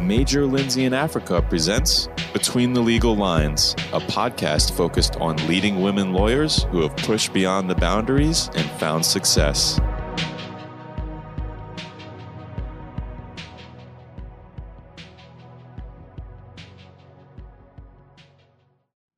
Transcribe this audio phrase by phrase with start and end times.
[0.00, 6.12] Major Lindsey in Africa presents Between the Legal Lines, a podcast focused on leading women
[6.12, 9.80] lawyers who have pushed beyond the boundaries and found success.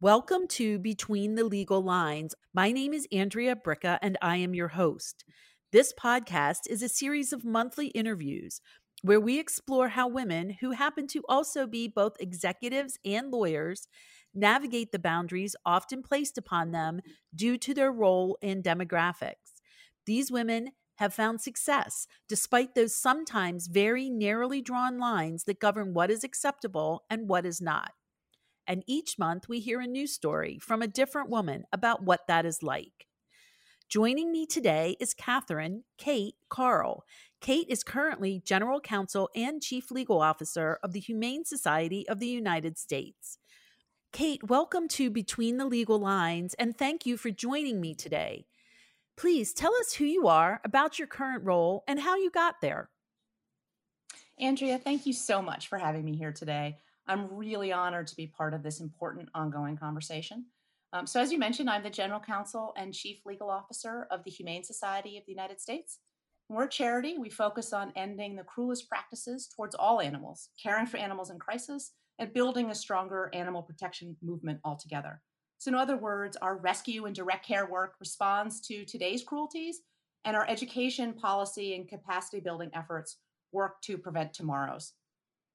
[0.01, 2.37] Welcome to Between the Legal Lines.
[2.55, 5.25] My name is Andrea Bricca, and I am your host.
[5.71, 8.63] This podcast is a series of monthly interviews
[9.03, 13.89] where we explore how women who happen to also be both executives and lawyers
[14.35, 17.01] navigate the boundaries often placed upon them
[17.35, 19.61] due to their role in demographics.
[20.07, 26.11] These women have found success despite those sometimes very narrowly drawn lines that govern what
[26.11, 27.93] is acceptable and what is not.
[28.67, 32.45] And each month we hear a new story from a different woman about what that
[32.45, 33.08] is like.
[33.89, 37.07] Joining me today is Catherine Kate Carl.
[37.41, 42.27] Kate is currently General Counsel and Chief Legal Officer of the Humane Society of the
[42.27, 43.39] United States.
[44.13, 48.45] Kate, welcome to Between the Legal Lines and thank you for joining me today.
[49.17, 52.91] Please tell us who you are, about your current role, and how you got there.
[54.39, 56.77] Andrea, thank you so much for having me here today.
[57.07, 60.45] I'm really honored to be part of this important ongoing conversation.
[60.93, 64.31] Um, so, as you mentioned, I'm the General Counsel and Chief Legal Officer of the
[64.31, 65.99] Humane Society of the United States.
[66.49, 67.19] We're a charity.
[67.19, 71.93] We focus on ending the cruelest practices towards all animals, caring for animals in crisis,
[72.19, 75.21] and building a stronger animal protection movement altogether.
[75.59, 79.81] So, in other words, our rescue and direct care work responds to today's cruelties,
[80.25, 83.19] and our education, policy, and capacity building efforts
[83.53, 84.95] work to prevent tomorrow's.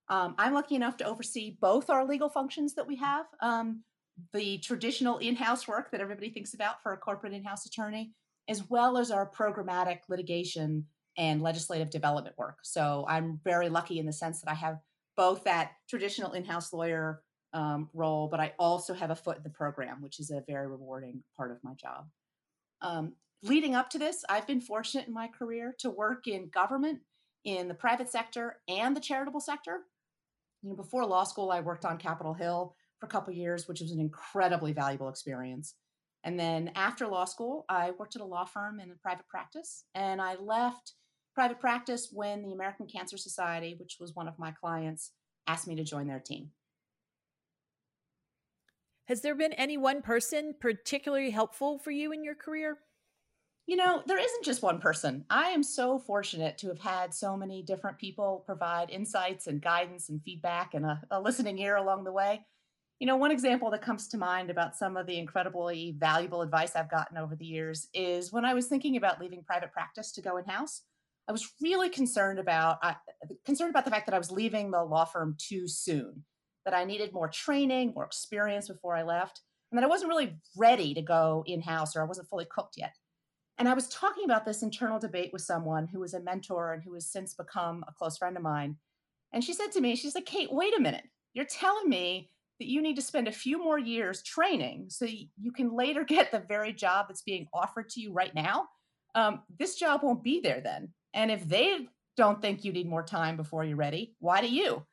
[0.09, 3.25] Um, I'm lucky enough to oversee both our legal functions that we have.
[3.41, 3.83] Um,
[4.33, 8.13] the traditional in-house work that everybody thinks about for a corporate in-house attorney,
[8.47, 10.85] as well as our programmatic litigation
[11.17, 12.57] and legislative development work.
[12.63, 14.77] So I'm very lucky in the sense that I have
[15.15, 17.21] both that traditional in-house lawyer
[17.53, 20.67] um, role, but I also have a foot in the program, which is a very
[20.67, 22.07] rewarding part of my job.
[22.81, 27.01] Um, leading up to this, I've been fortunate in my career to work in government,
[27.45, 29.81] in the private sector, and the charitable sector.
[30.63, 33.81] You know, before law school, I worked on Capitol Hill for a couple years, which
[33.81, 35.75] was an incredibly valuable experience.
[36.23, 39.83] And then after law school, I worked at a law firm in a private practice,
[39.93, 40.93] and I left
[41.35, 45.11] private practice when the American Cancer Society, which was one of my clients,
[45.47, 46.51] asked me to join their team.
[49.09, 52.77] Has there been any one person particularly helpful for you in your career?
[53.65, 55.25] You know, there isn't just one person.
[55.29, 60.07] I am so fortunate to have had so many different people provide insights and guidance
[60.07, 62.45] and feedback and a, a listening ear along the way.
[63.03, 66.73] You know, one example that comes to mind about some of the incredibly valuable advice
[66.73, 70.21] I've gotten over the years is when I was thinking about leaving private practice to
[70.21, 70.83] go in house.
[71.27, 72.93] I was really concerned about uh,
[73.45, 76.23] concerned about the fact that I was leaving the law firm too soon,
[76.63, 80.37] that I needed more training, more experience before I left, and that I wasn't really
[80.55, 82.95] ready to go in house or I wasn't fully cooked yet.
[83.57, 86.81] And I was talking about this internal debate with someone who was a mentor and
[86.81, 88.77] who has since become a close friend of mine.
[89.33, 91.03] And she said to me, she's like, Kate, wait a minute.
[91.33, 92.29] You're telling me
[92.63, 96.31] that you need to spend a few more years training so you can later get
[96.31, 98.67] the very job that's being offered to you right now.
[99.15, 100.93] Um, this job won't be there then.
[101.13, 104.85] And if they don't think you need more time before you're ready, why do you?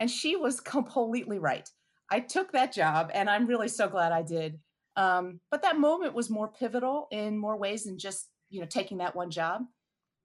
[0.00, 1.68] And she was completely right.
[2.10, 4.58] I took that job and I'm really so glad I did.
[4.96, 8.98] Um, but that moment was more pivotal in more ways than just, you know, taking
[8.98, 9.62] that one job.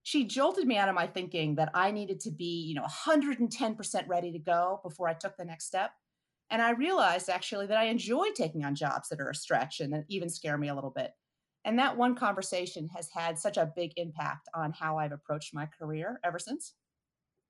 [0.02, 4.08] She jolted me out of my thinking that I needed to be, you know, 110%
[4.08, 5.92] ready to go before I took the next step.
[6.50, 9.92] And I realized actually that I enjoy taking on jobs that are a stretch and
[9.94, 11.12] that even scare me a little bit.
[11.66, 15.66] And that one conversation has had such a big impact on how I've approached my
[15.66, 16.74] career ever since.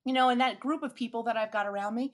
[0.06, 2.13] You know, and that group of people that I've got around me,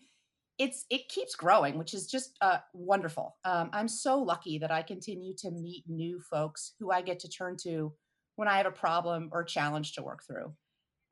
[0.58, 3.38] it's it keeps growing, which is just uh, wonderful.
[3.46, 7.30] Um, I'm so lucky that I continue to meet new folks who I get to
[7.30, 7.94] turn to
[8.36, 10.54] when I have a problem or challenge to work through.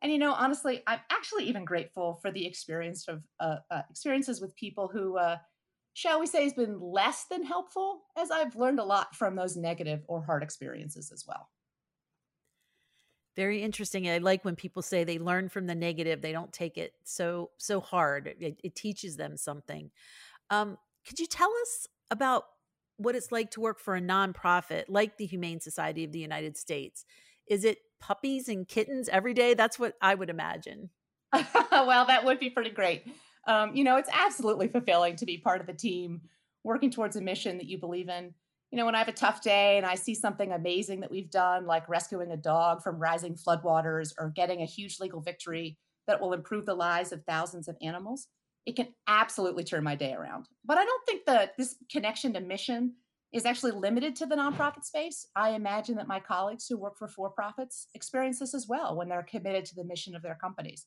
[0.01, 4.41] And you know, honestly, I'm actually even grateful for the experience of uh, uh, experiences
[4.41, 5.37] with people who uh,
[5.93, 9.57] shall we say, has been less than helpful, as I've learned a lot from those
[9.57, 11.49] negative or hard experiences as well.
[13.35, 14.09] Very interesting.
[14.09, 17.51] I like when people say they learn from the negative; they don't take it so
[17.57, 18.35] so hard.
[18.39, 19.89] It, it teaches them something.
[20.49, 20.77] Um,
[21.07, 22.43] could you tell us about
[22.97, 26.57] what it's like to work for a nonprofit like the Humane Society of the United
[26.57, 27.05] States?
[27.47, 29.53] Is it puppies and kittens every day?
[29.53, 30.89] That's what I would imagine.
[31.71, 33.05] well, that would be pretty great
[33.47, 36.21] um, you know, it's absolutely fulfilling to be part of the team
[36.63, 38.33] working towards a mission that you believe in.
[38.71, 41.29] You know, when I have a tough day and I see something amazing that we've
[41.29, 45.77] done, like rescuing a dog from rising floodwaters or getting a huge legal victory
[46.07, 48.27] that will improve the lives of thousands of animals,
[48.65, 50.47] it can absolutely turn my day around.
[50.63, 52.93] But I don't think that this connection to mission
[53.33, 55.25] is actually limited to the nonprofit space.
[55.35, 59.09] I imagine that my colleagues who work for for profits experience this as well when
[59.09, 60.85] they're committed to the mission of their companies.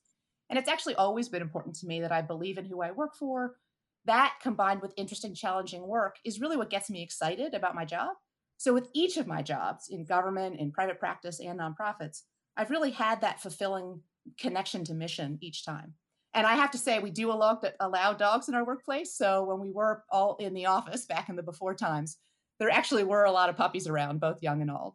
[0.50, 3.14] And it's actually always been important to me that I believe in who I work
[3.16, 3.56] for.
[4.04, 8.10] That combined with interesting, challenging work is really what gets me excited about my job.
[8.58, 12.22] So, with each of my jobs in government, in private practice, and nonprofits,
[12.56, 14.00] I've really had that fulfilling
[14.38, 15.94] connection to mission each time.
[16.34, 19.16] And I have to say, we do allow, allow dogs in our workplace.
[19.16, 22.18] So, when we were all in the office back in the before times,
[22.58, 24.94] there actually were a lot of puppies around, both young and old.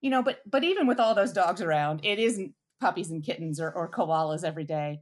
[0.00, 2.52] You know, but but even with all those dogs around, it isn't
[2.84, 5.00] puppies and kittens or, or koalas every day.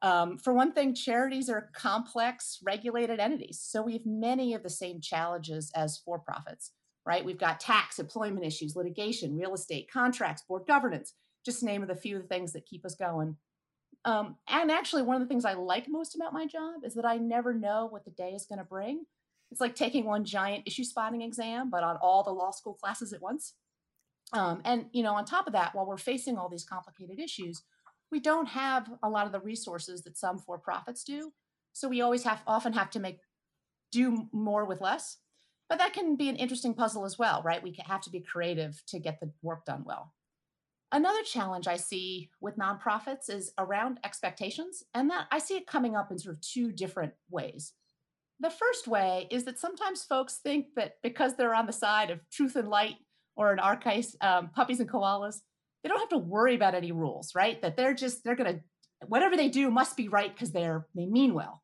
[0.00, 3.60] Um, for one thing, charities are complex, regulated entities.
[3.62, 6.72] So we have many of the same challenges as for profits,
[7.04, 7.22] right?
[7.22, 11.12] We've got tax, employment issues, litigation, real estate, contracts, board governance,
[11.44, 13.36] just name of the few things that keep us going.
[14.06, 17.04] Um, and actually, one of the things I like most about my job is that
[17.04, 19.04] I never know what the day is going to bring.
[19.50, 23.12] It's like taking one giant issue spotting exam, but on all the law school classes
[23.12, 23.52] at once.
[24.32, 27.62] Um, and you know, on top of that, while we're facing all these complicated issues,
[28.10, 31.32] we don't have a lot of the resources that some for-profits do.
[31.72, 33.20] So we always have often have to make
[33.90, 35.18] do more with less.
[35.68, 37.62] But that can be an interesting puzzle as well, right?
[37.62, 40.14] We have to be creative to get the work done well.
[40.90, 45.94] Another challenge I see with nonprofits is around expectations, and that I see it coming
[45.94, 47.74] up in sort of two different ways.
[48.40, 52.20] The first way is that sometimes folks think that because they're on the side of
[52.30, 52.96] truth and light
[53.38, 55.36] or in our case, um, puppies and koalas,
[55.82, 57.62] they don't have to worry about any rules, right?
[57.62, 58.60] That they're just they're gonna
[59.06, 61.62] whatever they do must be right because they're they mean well.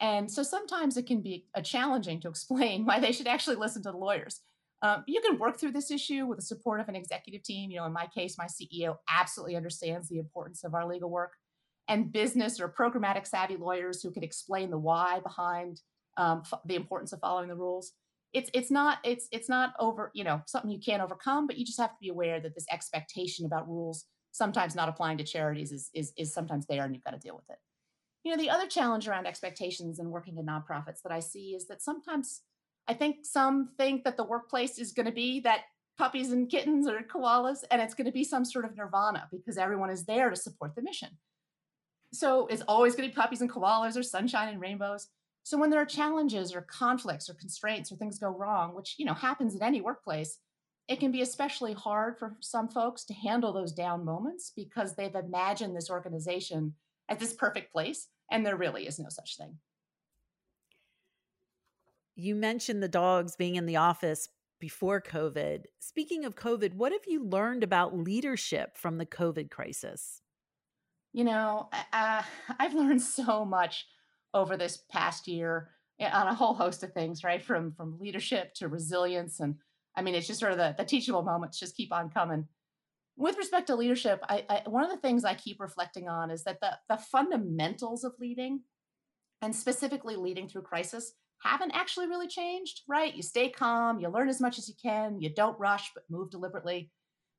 [0.00, 3.82] And so sometimes it can be a challenging to explain why they should actually listen
[3.84, 4.40] to the lawyers.
[4.82, 7.70] Um, you can work through this issue with the support of an executive team.
[7.70, 11.34] You know, in my case, my CEO absolutely understands the importance of our legal work,
[11.86, 15.80] and business or programmatic savvy lawyers who can explain the why behind
[16.16, 17.92] um, f- the importance of following the rules
[18.32, 21.64] it's it's not it's it's not over you know something you can't overcome but you
[21.64, 25.72] just have to be aware that this expectation about rules sometimes not applying to charities
[25.72, 27.58] is is, is sometimes there and you've got to deal with it.
[28.24, 31.66] You know the other challenge around expectations and working in nonprofits that i see is
[31.66, 32.42] that sometimes
[32.88, 35.62] i think some think that the workplace is going to be that
[35.98, 39.58] puppies and kittens or koalas and it's going to be some sort of nirvana because
[39.58, 41.10] everyone is there to support the mission.
[42.12, 45.08] So it's always going to be puppies and koalas or sunshine and rainbows
[45.42, 49.04] so when there are challenges or conflicts or constraints or things go wrong, which you
[49.04, 50.38] know happens in any workplace,
[50.88, 55.14] it can be especially hard for some folks to handle those down moments because they've
[55.14, 56.74] imagined this organization
[57.08, 59.58] as this perfect place and there really is no such thing.
[62.14, 64.28] You mentioned the dogs being in the office
[64.60, 65.64] before COVID.
[65.80, 70.20] Speaking of COVID, what have you learned about leadership from the COVID crisis?
[71.12, 72.22] You know, uh,
[72.58, 73.86] I've learned so much
[74.34, 75.70] over this past year
[76.00, 77.42] eh, on a whole host of things, right?
[77.42, 79.56] From from leadership to resilience, and
[79.96, 82.46] I mean, it's just sort of the, the teachable moments just keep on coming.
[83.16, 86.44] With respect to leadership, I, I one of the things I keep reflecting on is
[86.44, 88.60] that the the fundamentals of leading,
[89.42, 91.12] and specifically leading through crisis,
[91.42, 93.14] haven't actually really changed, right?
[93.14, 96.30] You stay calm, you learn as much as you can, you don't rush, but move
[96.30, 96.90] deliberately.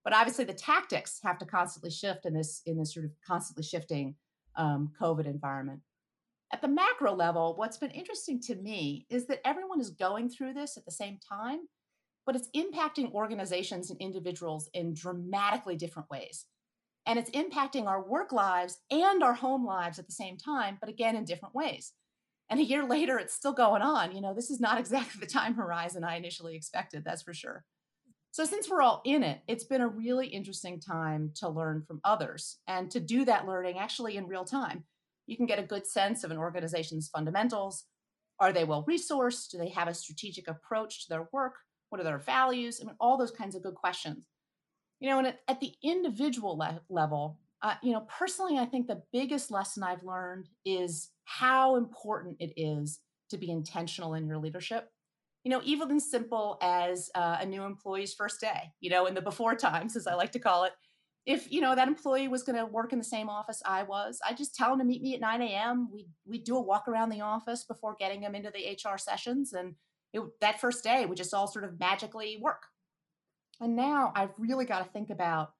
[0.03, 3.63] But obviously, the tactics have to constantly shift in this in this sort of constantly
[3.63, 4.15] shifting
[4.55, 5.79] um, COVID environment.
[6.53, 10.53] At the macro level, what's been interesting to me is that everyone is going through
[10.53, 11.61] this at the same time,
[12.27, 16.45] but it's impacting organizations and individuals in dramatically different ways.
[17.07, 20.89] And it's impacting our work lives and our home lives at the same time, but
[20.89, 21.93] again, in different ways.
[22.51, 24.15] And a year later, it's still going on.
[24.15, 27.63] You know, this is not exactly the time horizon I initially expected, that's for sure.
[28.29, 31.99] So, since we're all in it, it's been a really interesting time to learn from
[32.03, 34.83] others and to do that learning actually in real time
[35.27, 37.85] you can get a good sense of an organization's fundamentals.
[38.39, 39.49] Are they well resourced?
[39.51, 41.55] Do they have a strategic approach to their work?
[41.89, 42.79] What are their values?
[42.81, 44.27] I mean, all those kinds of good questions.
[44.99, 48.87] You know, and at, at the individual le- level, uh, you know, personally, I think
[48.87, 52.99] the biggest lesson I've learned is how important it is
[53.29, 54.89] to be intentional in your leadership.
[55.43, 59.13] You know, even as simple as uh, a new employee's first day, you know, in
[59.13, 60.73] the before times, as I like to call it,
[61.25, 64.19] if you know that employee was going to work in the same office I was,
[64.27, 65.89] I just tell him to meet me at 9 a.m.
[65.91, 69.53] We we do a walk around the office before getting him into the HR sessions,
[69.53, 69.75] and
[70.11, 72.63] it, that first day we just all sort of magically work.
[73.61, 75.53] And now I've really got to think about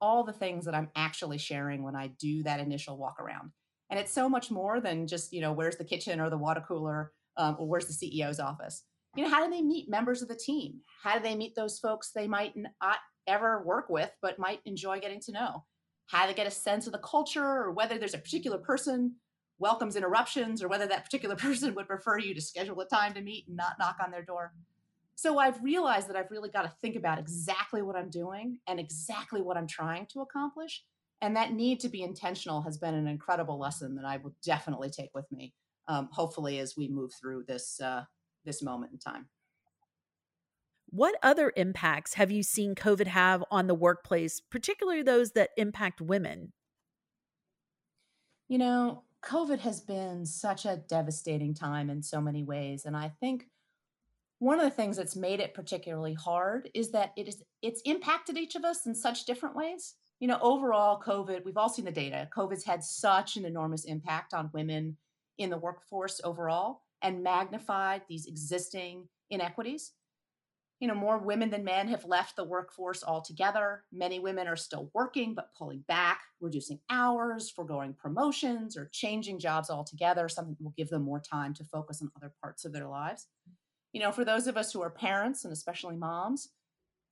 [0.00, 3.50] all the things that I'm actually sharing when I do that initial walk around,
[3.90, 6.64] and it's so much more than just you know where's the kitchen or the water
[6.66, 8.84] cooler um, or where's the CEO's office.
[9.16, 10.80] You know, how do they meet members of the team?
[11.02, 15.00] How do they meet those folks they might not ever work with, but might enjoy
[15.00, 15.64] getting to know.
[16.06, 19.16] How to get a sense of the culture or whether there's a particular person
[19.58, 23.20] welcomes interruptions or whether that particular person would prefer you to schedule a time to
[23.20, 24.52] meet and not knock on their door.
[25.14, 28.80] So I've realized that I've really got to think about exactly what I'm doing and
[28.80, 30.82] exactly what I'm trying to accomplish.
[31.20, 34.88] And that need to be intentional has been an incredible lesson that I will definitely
[34.88, 35.52] take with me,
[35.88, 38.04] um, hopefully, as we move through this uh,
[38.46, 39.28] this moment in time.
[40.90, 46.00] What other impacts have you seen COVID have on the workplace, particularly those that impact
[46.00, 46.52] women?
[48.48, 52.86] You know, COVID has been such a devastating time in so many ways.
[52.86, 53.46] And I think
[54.40, 58.36] one of the things that's made it particularly hard is that it is it's impacted
[58.36, 61.92] each of us in such different ways you know overall covid we've all seen the
[61.92, 64.96] data covid's had such an enormous impact on women
[65.38, 69.92] in the workforce overall and magnified these existing inequities
[70.80, 74.90] you know more women than men have left the workforce altogether many women are still
[74.94, 80.74] working but pulling back reducing hours foregoing promotions or changing jobs altogether something that will
[80.76, 83.28] give them more time to focus on other parts of their lives
[83.92, 86.48] you know, for those of us who are parents and especially moms,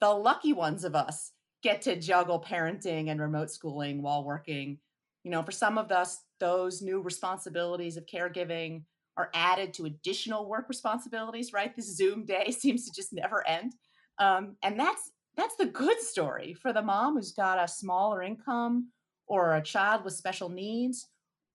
[0.01, 1.33] the lucky ones of us
[1.63, 4.79] get to juggle parenting and remote schooling while working.
[5.25, 8.83] You know, for some of us, those new responsibilities of caregiving
[9.19, 11.75] are added to additional work responsibilities, right?
[11.75, 13.75] This Zoom day seems to just never end.
[14.19, 18.91] Um, and that's that's the good story for the mom who's got a smaller income
[19.29, 21.07] or a child with special needs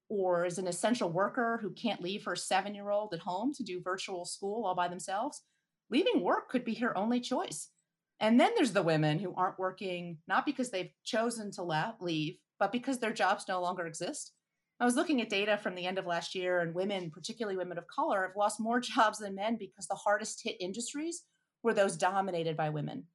[0.07, 3.63] or is an essential worker who can't leave her seven year old at home to
[3.63, 5.41] do virtual school all by themselves,
[5.89, 7.69] leaving work could be her only choice.
[8.19, 12.71] And then there's the women who aren't working, not because they've chosen to leave, but
[12.71, 14.31] because their jobs no longer exist.
[14.83, 17.77] I was looking at data from the end of last year, and women, particularly women
[17.77, 21.23] of color, have lost more jobs than men because the hardest hit industries
[21.63, 23.05] were those dominated by women.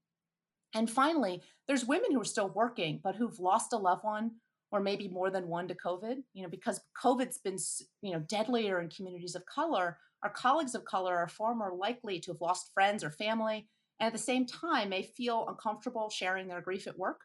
[0.74, 4.30] And finally, there's women who are still working, but who've lost a loved one
[4.72, 7.58] or maybe more than one to COVID, you know, because COVID's been,
[8.00, 12.18] you know, deadlier in communities of color, our colleagues of color are far more likely
[12.20, 13.68] to have lost friends or family,
[14.00, 17.20] and at the same time may feel uncomfortable sharing their grief at work.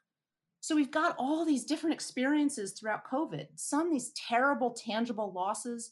[0.63, 5.91] So we've got all these different experiences throughout COVID, some these terrible tangible losses,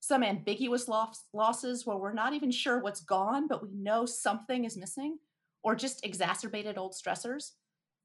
[0.00, 4.66] some ambiguous loss, losses where we're not even sure what's gone, but we know something
[4.66, 5.16] is missing,
[5.62, 7.52] or just exacerbated old stressors.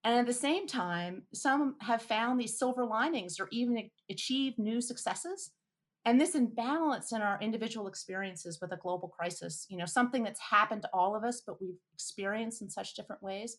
[0.06, 4.80] And at the same time, some have found these silver linings or even achieved new
[4.80, 5.52] successes.
[6.06, 10.40] And this imbalance in our individual experiences with a global crisis, you know, something that's
[10.40, 13.58] happened to all of us, but we've experienced in such different ways,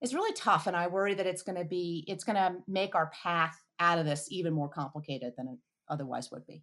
[0.00, 0.66] is really tough.
[0.66, 3.98] And I worry that it's going to be, it's going to make our path out
[3.98, 6.62] of this even more complicated than it otherwise would be.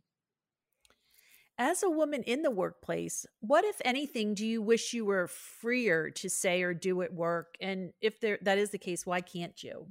[1.59, 6.11] As a woman in the workplace, what, if anything, do you wish you were freer
[6.11, 7.55] to say or do at work?
[7.59, 9.87] And if there, that is the case, why can't you?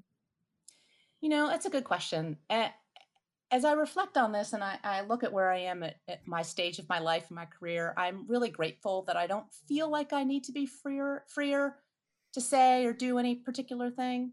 [1.21, 2.37] You know, that's a good question.
[2.49, 6.21] As I reflect on this and I, I look at where I am at, at,
[6.27, 9.91] my stage of my life and my career, I'm really grateful that I don't feel
[9.91, 11.77] like I need to be freer, freer
[12.37, 14.33] to say or do any particular thing.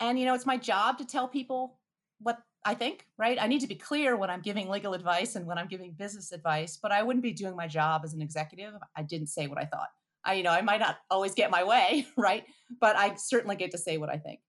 [0.00, 1.78] And, you know, it's my job to tell people
[2.18, 3.36] what I think, right?
[3.38, 6.32] I need to be clear when I'm giving legal advice and when I'm giving business
[6.32, 8.74] advice, but I wouldn't be doing my job as an executive.
[8.74, 9.88] If I didn't say what I thought.
[10.24, 12.44] I, you know, I might not always get my way, right?
[12.80, 14.40] But I certainly get to say what I think.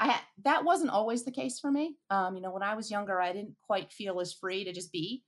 [0.00, 1.96] I that wasn't always the case for me.
[2.10, 4.92] Um, you know, when I was younger, I didn't quite feel as free to just
[4.92, 5.22] be.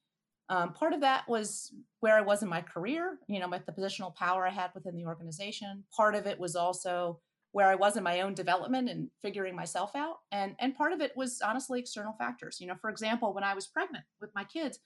[0.49, 3.73] Um, part of that was where I was in my career, you know, with the
[3.73, 5.85] positional power I had within the organization.
[5.95, 7.21] Part of it was also
[7.53, 10.19] where I was in my own development and figuring myself out.
[10.33, 12.61] And and part of it was honestly external factors.
[12.61, 14.79] You know, for example, when I was pregnant with my kids,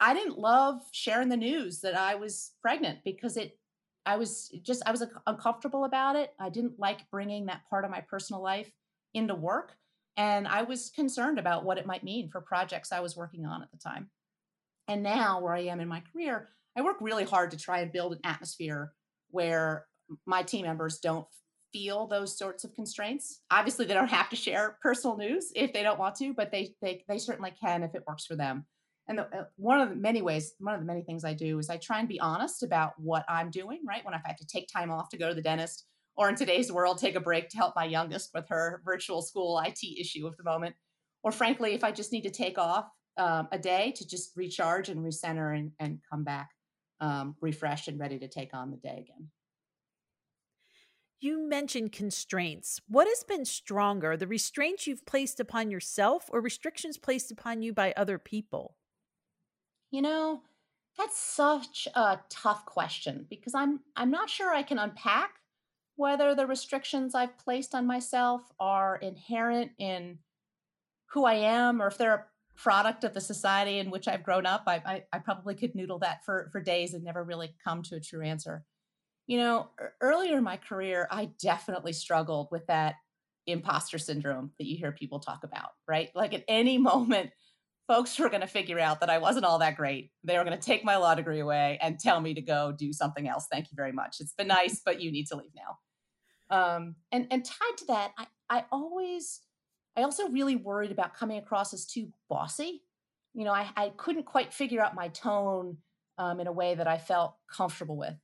[0.00, 3.58] I didn't love sharing the news that I was pregnant because it
[4.06, 6.32] I was just I was uncomfortable about it.
[6.38, 8.70] I didn't like bringing that part of my personal life
[9.14, 9.76] into work
[10.16, 13.62] and I was concerned about what it might mean for projects I was working on
[13.62, 14.10] at the time.
[14.90, 17.92] And now where I am in my career, I work really hard to try and
[17.92, 18.92] build an atmosphere
[19.30, 19.86] where
[20.26, 21.26] my team members don't
[21.72, 23.40] feel those sorts of constraints.
[23.52, 26.74] Obviously, they don't have to share personal news if they don't want to, but they
[26.82, 28.66] they they certainly can if it works for them.
[29.06, 31.60] And the, uh, one of the many ways, one of the many things I do
[31.60, 33.82] is I try and be honest about what I'm doing.
[33.86, 35.84] Right when I have to take time off to go to the dentist,
[36.16, 39.62] or in today's world, take a break to help my youngest with her virtual school
[39.64, 40.74] IT issue of the moment,
[41.22, 42.86] or frankly, if I just need to take off
[43.16, 46.50] um, a day to just recharge and recenter and, and come back
[47.00, 49.28] um, refreshed and ready to take on the day again.
[51.20, 52.80] You mentioned constraints.
[52.88, 57.74] What has been stronger, the restraints you've placed upon yourself or restrictions placed upon you
[57.74, 58.76] by other people?
[59.90, 60.40] You know,
[60.96, 65.32] that's such a tough question because I'm I'm not sure I can unpack
[65.96, 70.18] whether the restrictions I've placed on myself are inherent in
[71.12, 72.28] who I am or if they're
[72.62, 74.64] product of the society in which I've grown up.
[74.66, 77.96] I, I, I probably could noodle that for, for days and never really come to
[77.96, 78.64] a true answer.
[79.26, 82.96] You know, earlier in my career, I definitely struggled with that
[83.46, 86.10] imposter syndrome that you hear people talk about, right?
[86.14, 87.30] Like at any moment,
[87.88, 90.10] folks were going to figure out that I wasn't all that great.
[90.22, 92.92] They were going to take my law degree away and tell me to go do
[92.92, 93.46] something else.
[93.50, 94.16] Thank you very much.
[94.20, 95.78] It's been nice, but you need to leave now.
[96.50, 99.40] Um, and and tied to that, I I always
[99.96, 102.82] I also really worried about coming across as too bossy.
[103.34, 105.78] You know, I I couldn't quite figure out my tone
[106.18, 108.14] um, in a way that I felt comfortable with.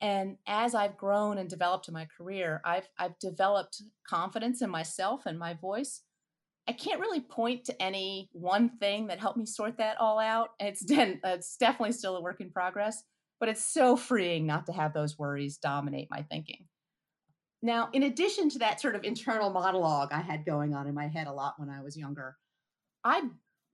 [0.00, 5.26] And as I've grown and developed in my career, I've I've developed confidence in myself
[5.26, 6.02] and my voice.
[6.68, 10.50] I can't really point to any one thing that helped me sort that all out.
[10.58, 13.02] It's it's definitely still a work in progress,
[13.40, 16.66] but it's so freeing not to have those worries dominate my thinking.
[17.62, 21.08] Now, in addition to that sort of internal monologue I had going on in my
[21.08, 22.36] head a lot when I was younger,
[23.04, 23.22] I,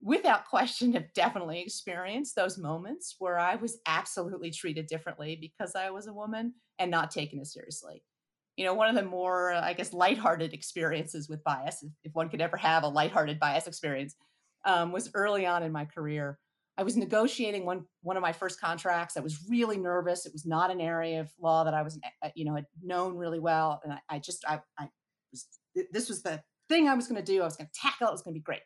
[0.01, 5.89] without question, have definitely experienced those moments where I was absolutely treated differently because I
[5.89, 8.03] was a woman and not taken as seriously.
[8.55, 12.41] You know, one of the more, I guess, lighthearted experiences with bias, if one could
[12.41, 14.15] ever have a lighthearted bias experience,
[14.65, 16.39] um, was early on in my career
[16.77, 19.15] I was negotiating one one of my first contracts.
[19.15, 20.25] I was really nervous.
[20.25, 23.15] It was not an area of law that I was, eh, you know, had known
[23.15, 24.89] really well, and I, I just, I, I
[25.31, 25.47] was,
[25.91, 27.41] this was the thing I was going to do.
[27.41, 28.07] I was going to tackle.
[28.07, 28.61] It was going to be great.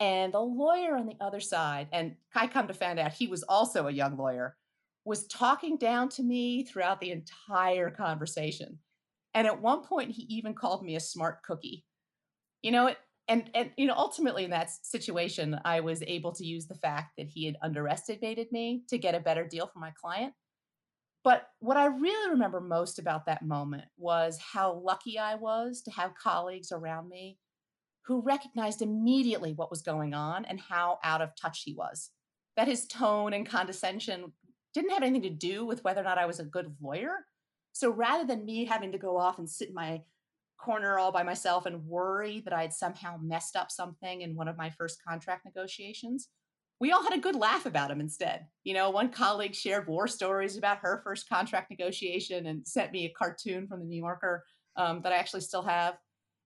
[0.00, 3.42] And the lawyer on the other side, and I come to find out he was
[3.44, 4.56] also a young lawyer,
[5.04, 8.78] was talking down to me throughout the entire conversation.
[9.34, 11.84] And at one point, he even called me a smart cookie.
[12.62, 16.44] You know, it, and and you know ultimately in that situation i was able to
[16.44, 19.92] use the fact that he had underestimated me to get a better deal for my
[20.00, 20.34] client.
[21.22, 25.90] But what i really remember most about that moment was how lucky i was to
[25.90, 27.38] have colleagues around me
[28.06, 32.10] who recognized immediately what was going on and how out of touch he was.
[32.56, 34.32] That his tone and condescension
[34.74, 37.26] didn't have anything to do with whether or not i was a good lawyer.
[37.72, 40.02] So rather than me having to go off and sit in my
[40.64, 44.56] corner all by myself and worry that I'd somehow messed up something in one of
[44.56, 46.28] my first contract negotiations.
[46.80, 48.46] We all had a good laugh about him instead.
[48.64, 53.04] You know, one colleague shared war stories about her first contract negotiation and sent me
[53.04, 54.44] a cartoon from the New Yorker
[54.76, 55.96] um, that I actually still have.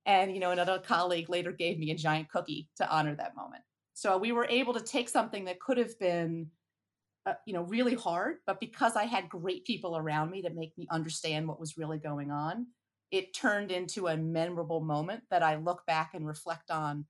[0.05, 3.63] And, you know, another colleague later gave me a giant cookie to honor that moment.
[3.95, 6.49] So we were able to take something that could have been,
[7.27, 10.73] uh, you know, really hard, but because I had great people around me to make
[10.77, 12.67] me understand what was really going on,
[13.11, 17.07] it turned into a memorable moment that I look back and reflect on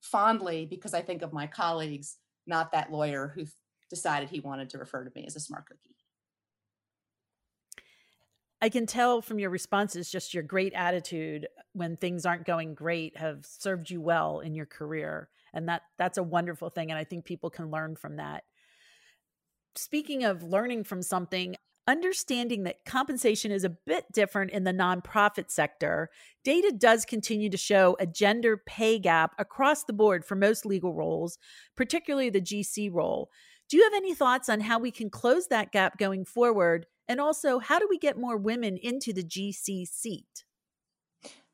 [0.00, 3.44] fondly because I think of my colleagues, not that lawyer who
[3.90, 5.96] decided he wanted to refer to me as a smart cookie.
[8.62, 12.74] I can tell from your responses just your great attitude uh, when things aren't going
[12.74, 16.98] great have served you well in your career and that that's a wonderful thing and
[16.98, 18.44] I think people can learn from that.
[19.74, 25.50] Speaking of learning from something, understanding that compensation is a bit different in the nonprofit
[25.50, 26.10] sector,
[26.44, 30.94] data does continue to show a gender pay gap across the board for most legal
[30.94, 31.38] roles,
[31.76, 33.30] particularly the GC role.
[33.68, 36.86] Do you have any thoughts on how we can close that gap going forward?
[37.08, 40.44] And also, how do we get more women into the GC seat?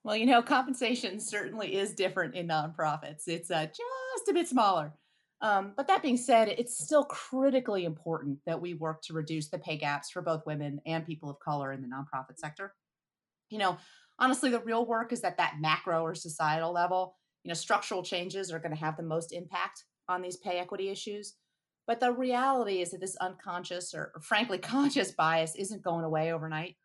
[0.04, 3.28] Well, you know, compensation certainly is different in nonprofits.
[3.28, 4.92] It's uh, just a bit smaller.
[5.40, 9.59] Um, but that being said, it's still critically important that we work to reduce the
[9.59, 12.74] pay gaps for both women and people of color in the nonprofit sector.
[13.51, 13.79] You know,
[14.18, 17.16] honestly, the real work is at that macro or societal level.
[17.44, 20.88] You know, structural changes are going to have the most impact on these pay equity
[20.88, 21.35] issues.
[21.87, 26.33] But the reality is that this unconscious or, or frankly conscious bias isn't going away
[26.33, 26.77] overnight.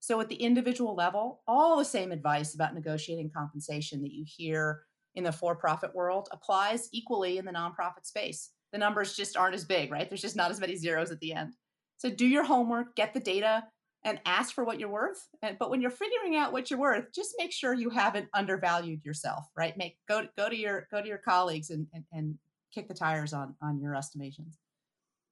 [0.00, 4.82] So, at the individual level, all the same advice about negotiating compensation that you hear
[5.14, 8.50] in the for profit world applies equally in the nonprofit space.
[8.72, 10.08] The numbers just aren't as big, right?
[10.08, 11.54] There's just not as many zeros at the end.
[11.98, 13.64] So do your homework, get the data,
[14.04, 15.28] and ask for what you're worth.
[15.58, 19.46] But when you're figuring out what you're worth, just make sure you haven't undervalued yourself,
[19.56, 19.76] right?
[19.76, 22.38] Make go go to your go to your colleagues and, and, and
[22.74, 24.58] kick the tires on on your estimations.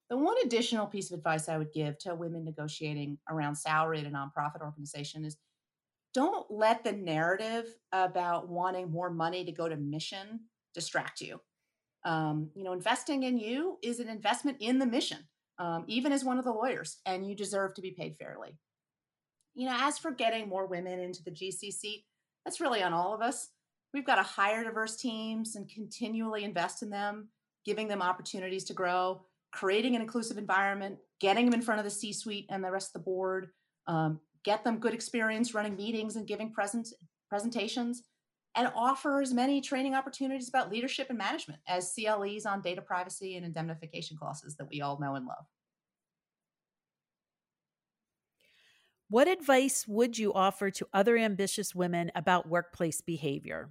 [0.09, 4.07] The one additional piece of advice I would give to women negotiating around salary at
[4.07, 5.37] a nonprofit organization is
[6.15, 10.41] don't let the narrative about wanting more money to go to mission
[10.75, 11.41] distract you.
[12.05, 15.19] Um, you know, investing in you is an investment in the mission,
[15.59, 18.57] um, even as one of the lawyers, and you deserve to be paid fairly.
[19.55, 22.05] You know, as for getting more women into the GC seat,
[22.45, 23.49] that's really on all of us.
[23.93, 27.29] We've got to hire diverse teams and continually invest in them,
[27.67, 31.91] giving them opportunities to grow, creating an inclusive environment, getting them in front of the
[31.91, 33.49] C suite and the rest of the board,
[33.87, 36.89] um, get them good experience running meetings and giving present,
[37.29, 38.03] presentations.
[38.57, 43.47] and offers many training opportunities about leadership and management as CLEs on data privacy and
[43.47, 45.45] indemnification clauses that we all know and love.
[49.09, 53.71] What advice would you offer to other ambitious women about workplace behavior?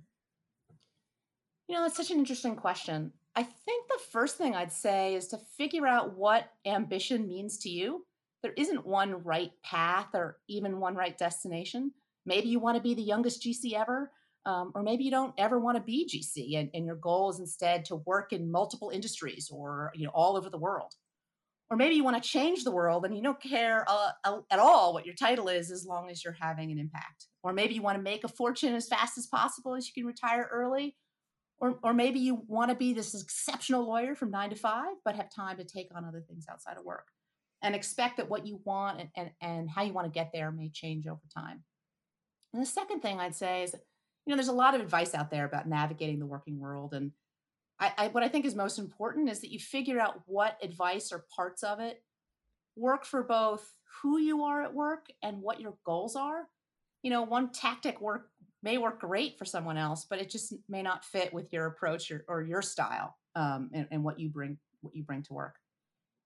[1.67, 3.13] You know, that's such an interesting question.
[3.35, 7.69] I think the first thing I'd say is to figure out what ambition means to
[7.69, 8.05] you.
[8.41, 11.91] There isn't one right path or even one right destination.
[12.25, 14.11] Maybe you want to be the youngest GC ever,
[14.45, 17.39] um, or maybe you don't ever want to be GC and, and your goal is
[17.39, 20.93] instead to work in multiple industries or you know all over the world.
[21.71, 24.93] Or maybe you want to change the world and you don't care uh, at all
[24.93, 27.27] what your title is as long as you're having an impact.
[27.43, 30.07] Or maybe you want to make a fortune as fast as possible as you can
[30.07, 30.95] retire early.
[31.59, 35.15] Or, or maybe you want to be this exceptional lawyer from nine to five but
[35.15, 37.05] have time to take on other things outside of work
[37.61, 40.51] and expect that what you want and, and, and how you want to get there
[40.51, 41.63] may change over time
[42.53, 43.73] and the second thing i'd say is
[44.25, 47.11] you know there's a lot of advice out there about navigating the working world and
[47.79, 51.11] I, I, what I think is most important is that you figure out what advice
[51.11, 52.03] or parts of it
[52.75, 56.47] work for both who you are at work and what your goals are.
[57.03, 58.29] You know, one tactic work
[58.61, 62.11] may work great for someone else, but it just may not fit with your approach
[62.11, 65.55] or, or your style um, and, and, what you bring what you bring to work.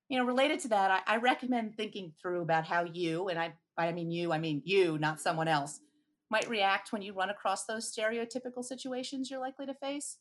[0.09, 3.53] You know, related to that, I, I recommend thinking through about how you and I
[3.77, 5.79] I mean you, I mean you, not someone else,
[6.29, 10.17] might react when you run across those stereotypical situations you're likely to face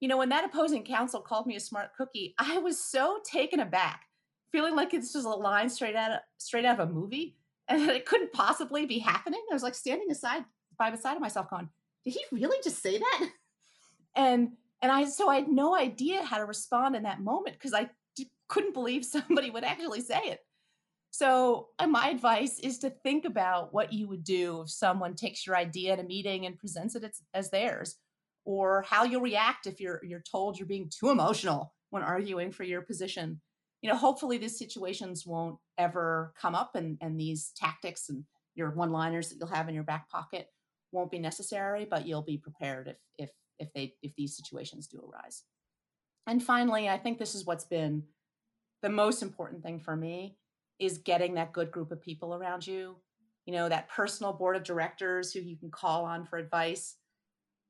[0.00, 3.60] you know, when that opposing counsel called me a smart cookie, I was so taken
[3.60, 4.02] aback,
[4.52, 7.36] feeling like it's just a line straight out of straight out of a movie,
[7.68, 9.40] and that it couldn't possibly be happening.
[9.50, 10.44] I was like standing aside
[10.78, 11.68] by the side of myself, going,
[12.04, 13.30] "Did he really just say that?"
[14.16, 14.52] And
[14.82, 17.88] and I so I had no idea how to respond in that moment because I
[18.48, 20.40] couldn't believe somebody would actually say it.
[21.10, 25.46] So uh, my advice is to think about what you would do if someone takes
[25.46, 27.96] your idea at a meeting and presents it as, as theirs
[28.48, 32.64] or how you'll react if you're you're told you're being too emotional when arguing for
[32.64, 33.40] your position
[33.82, 38.70] you know hopefully these situations won't ever come up and and these tactics and your
[38.70, 40.46] one liners that you'll have in your back pocket
[40.92, 44.98] won't be necessary but you'll be prepared if if if they if these situations do
[44.98, 45.44] arise
[46.26, 48.02] and finally i think this is what's been
[48.82, 50.36] the most important thing for me
[50.78, 52.96] is getting that good group of people around you
[53.46, 56.96] you know that personal board of directors who you can call on for advice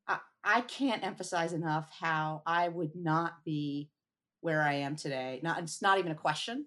[0.07, 3.91] I I can't emphasize enough how I would not be
[4.41, 5.41] where I am today.
[5.43, 6.67] Not it's not even a question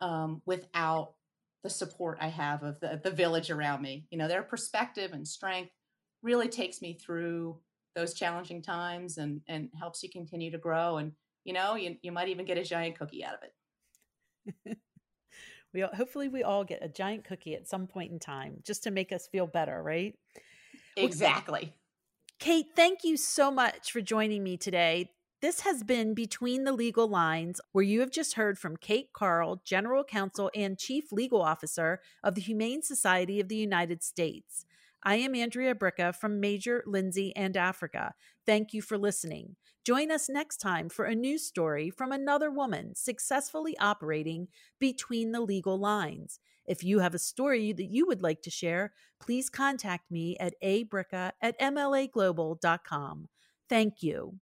[0.00, 1.14] um, without
[1.62, 4.06] the support I have of the the village around me.
[4.10, 5.72] You know, their perspective and strength
[6.22, 7.58] really takes me through
[7.94, 10.98] those challenging times and and helps you continue to grow.
[10.98, 11.12] And
[11.44, 13.52] you know, you you might even get a giant cookie out of it.
[15.74, 18.90] we hopefully we all get a giant cookie at some point in time just to
[18.90, 20.14] make us feel better, right?
[20.96, 21.72] Exactly.
[22.38, 25.10] Kate, thank you so much for joining me today.
[25.40, 29.60] This has been Between the Legal Lines, where you have just heard from Kate Carl,
[29.64, 34.64] General Counsel and Chief Legal Officer of the Humane Society of the United States.
[35.04, 38.14] I am Andrea Bricca from Major, Lindsey, and Africa.
[38.46, 39.56] Thank you for listening.
[39.84, 44.46] Join us next time for a news story from another woman successfully operating
[44.78, 46.38] between the legal lines.
[46.66, 50.54] If you have a story that you would like to share, please contact me at
[50.62, 53.28] abricka at mlaglobal.com.
[53.68, 54.38] Thank you.